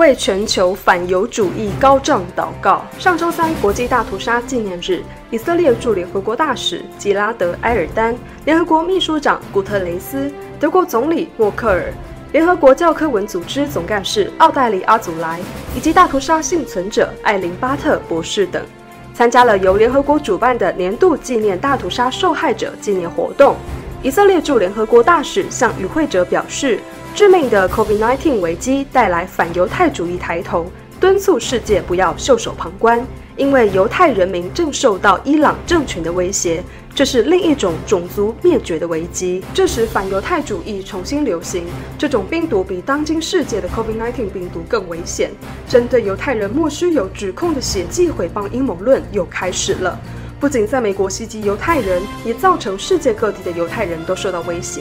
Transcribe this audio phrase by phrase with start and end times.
[0.00, 2.82] 为全球反犹主义高涨祷告。
[2.98, 8.16] 上周三，国际大屠杀纪念日，以色列驻联合国大使吉拉德·埃尔丹、
[8.46, 11.92] 联合国秘书长古特雷斯、德国总理默克尔、
[12.32, 15.38] 联合国教科文组织总干事奥黛丽·阿祖莱
[15.76, 18.64] 以及大屠杀幸存者艾琳·巴特博士等，
[19.12, 23.54] 参加了由联合国主办的年度纪念大屠杀受害者纪念活动。
[24.02, 26.80] 以色列驻联合国大使向与会者表示，
[27.14, 36.64] 致命的 COVID-19 危机带来反犹太主义抬头，敦促世界不要袖手旁观，因为犹太人民正受到伊朗政权的威胁，
[36.94, 39.44] 这是另一种种族灭绝的危机。
[39.52, 41.66] 这时反犹太主义重新流行，
[41.98, 45.30] 这种病毒比当今世界的 COVID-19 病毒更危险。
[45.68, 50.00] 针对犹太人莫须有指控的血迹诽谤阴谋论又开始了。
[50.40, 54.80] 不仅在美国袭击犹太人，也造成世界各地的犹太人都受到威胁。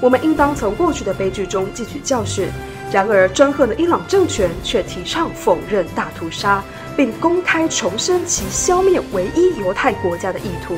[0.00, 2.48] 我们应当从过去的悲剧中汲取教训。
[2.92, 6.62] 然而，专横的伊朗政权却提倡否认大屠杀，
[6.96, 10.76] 并公开重申其消灭唯一犹太国家的意图。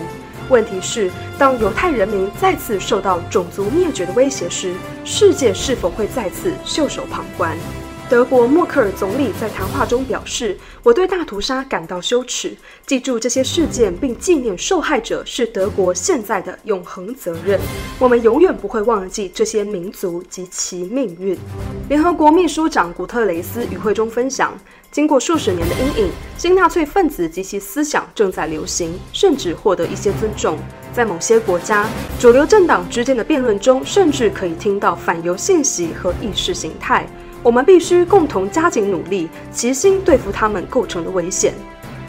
[0.49, 7.55] 问题是，当犹太人民再次受到种族灭绝的威胁时，世界是否会再次袖手旁观？
[8.13, 12.55] 德国默克尔总理在谈话中表示：“我对大屠杀感到羞耻。
[12.85, 17.59] 记住这些事件并纪念受害者是德国现在的永恒责任。
[17.99, 21.35] 我们永远不会忘记这些民族及其命运。”
[21.89, 24.53] 联合国秘书长古特雷斯与会中分享
[24.93, 30.59] ：“经过数十年的阴影，新纳粹分子及其思想正在流行，甚至获得一些尊重。
[30.93, 31.89] 在某些国家，
[32.21, 37.09] 主流政党之间的辩论中，甚至可以听到反犹信息和意识形态。”
[37.43, 41.53] 我们必须共同加紧努力，齐心对付他们构成的危险。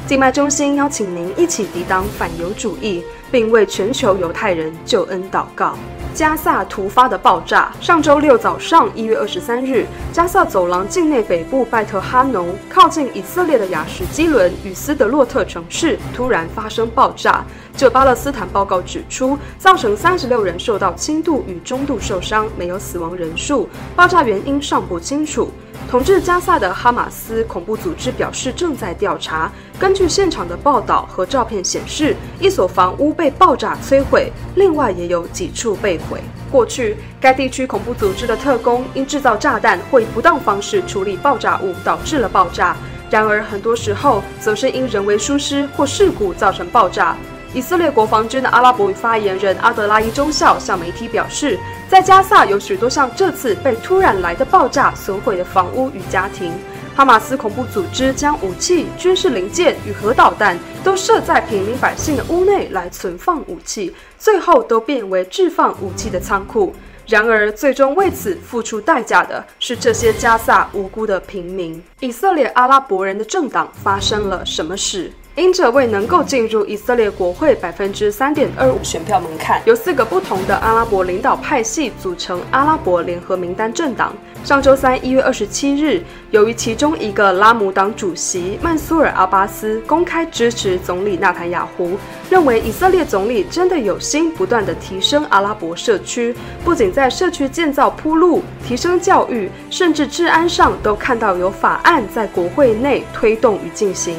[0.06, 3.02] 静脉中心邀请您一起抵挡反犹主义，
[3.32, 5.76] 并为全球犹太人救恩祷告。
[6.14, 7.72] 加萨突发的爆炸。
[7.80, 17.44] 上周六早上，一月二十三日，加萨走廊境内北部拜特哈农靠近以色列的亚什基伦与斯德洛特城市突然发生爆炸。
[17.76, 23.70] 就巴勒斯坦报告指出，造成三十六人受到轻度与中度受伤，没有死亡人数。
[23.96, 25.50] 爆炸原因尚不清楚。
[25.90, 29.52] 统治加萨的哈马斯恐怖组织表示正在调查。
[29.78, 36.20] 根据现场的报道和照片显示，一所房屋被爆炸摧毁，另外也有几处被毁。
[36.52, 42.76] 过去，该地区恐怖组织的特工因制造炸弹或以不当方式处理爆炸物，导致了爆炸。
[43.10, 47.16] 然而，很多时候则是因人为疏失或事故造成爆炸。
[47.54, 56.52] 以色列国防军的阿拉伯语发言人阿德拉伊中校向媒体表示，在加萨有许多像这次被突然来的爆炸损毁的房屋与家庭。
[56.96, 66.74] 哈马斯恐怖组织将武器、军事零件与核导弹都设在平民百姓的屋内来存放武器，最后都变为置放武器的仓库。
[67.06, 71.84] 然而，最终为此付出代价的是这些加萨无辜的平民。
[72.00, 75.12] 以色列阿拉伯人的政党发生了什么事？
[75.36, 84.16] 因着未能够进入以色列国会百分之三点二五选票门槛，由四个不同的阿拉伯领导派系组成阿拉伯联合名单政党。
[84.44, 91.98] 上周三一月二十七日，由于其中一个拉姆党主席曼苏尔阿巴斯公开支持总理纳坦雅胡，
[92.30, 104.16] 认为以色列总理真的有心不断地提升阿拉伯社区，不仅在社区建造铺路、提升教育，甚至治安上都看到有法案在国会内推动与进行。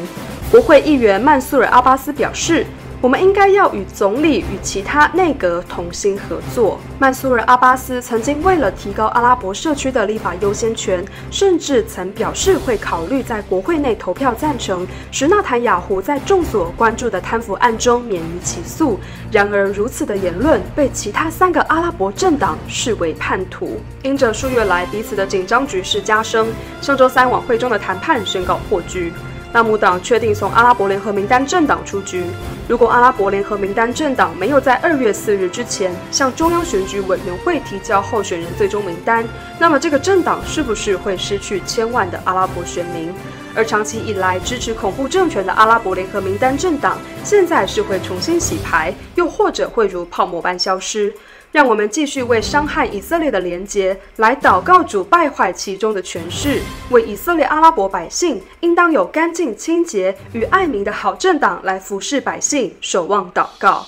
[0.55, 2.65] 国会议员曼苏尔·阿巴斯表示
[3.03, 19.01] ：“我们应该要与总理与其他内阁同心合作。”曼苏尔·阿巴斯曾经为了提高阿拉伯社区的立法优先权，甚至曾表示会考虑在国会内投票赞成，使纳坦雅胡在众所关注的贪腐案中免于起诉。
[19.33, 23.81] 然而，如此的言论被其他三个阿拉伯政党视为叛徒。
[24.05, 26.47] 因着数月来彼此的紧张局势加深，
[26.81, 29.13] 上周三晚会中的谈判宣告破局。
[29.55, 32.25] 拉姆党确定从阿拉伯联合名单政党出局。
[32.67, 39.25] 如果阿拉伯联合名单政党没有在二月四日之前向中央选举委员会提交候选人最终名单，
[39.61, 43.15] 那么这个政党是不是会失去千万的阿拉伯选民？
[43.55, 51.15] 而长期以来支持恐怖政权的阿拉伯联合名单政党，现在是会重新洗牌，又或者会如泡沫般消失？
[51.55, 56.61] 让我们继续为伤害以色列的连结来祷告，主败坏其中的权势，
[56.91, 63.87] 为以色列阿拉伯百姓应当有干净、清洁与爱民的好政党来服侍百姓，守望祷告。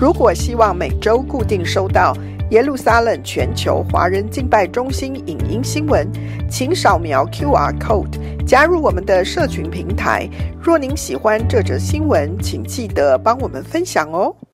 [0.00, 2.16] 如果希望每周固定收到
[2.52, 6.10] 耶路撒冷全球华人敬拜中心影音新闻，
[6.50, 10.26] 请扫描 QR Code 加入我们的社群平台。
[10.58, 14.34] 若您喜欢这则新闻，请记得帮我们分享哦。